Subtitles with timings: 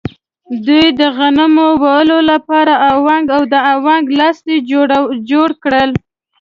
[0.65, 4.55] دوی د غنمو وړلو لپاره اونګ او د اونګ لاستی
[5.31, 5.91] جوړ کړل.